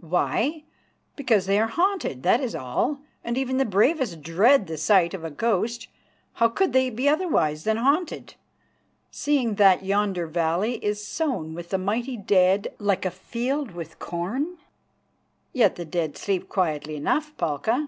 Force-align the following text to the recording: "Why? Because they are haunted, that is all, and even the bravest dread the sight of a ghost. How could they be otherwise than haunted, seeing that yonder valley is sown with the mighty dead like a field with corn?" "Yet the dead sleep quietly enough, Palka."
"Why? 0.00 0.64
Because 1.14 1.46
they 1.46 1.56
are 1.60 1.68
haunted, 1.68 2.24
that 2.24 2.40
is 2.40 2.52
all, 2.52 2.98
and 3.22 3.38
even 3.38 3.58
the 3.58 3.64
bravest 3.64 4.20
dread 4.20 4.66
the 4.66 4.76
sight 4.76 5.14
of 5.14 5.22
a 5.22 5.30
ghost. 5.30 5.86
How 6.32 6.48
could 6.48 6.72
they 6.72 6.90
be 6.90 7.08
otherwise 7.08 7.62
than 7.62 7.76
haunted, 7.76 8.34
seeing 9.12 9.54
that 9.54 9.84
yonder 9.84 10.26
valley 10.26 10.84
is 10.84 11.06
sown 11.06 11.54
with 11.54 11.68
the 11.68 11.78
mighty 11.78 12.16
dead 12.16 12.74
like 12.80 13.06
a 13.06 13.10
field 13.12 13.70
with 13.70 14.00
corn?" 14.00 14.58
"Yet 15.52 15.76
the 15.76 15.84
dead 15.84 16.18
sleep 16.18 16.48
quietly 16.48 16.96
enough, 16.96 17.32
Palka." 17.36 17.86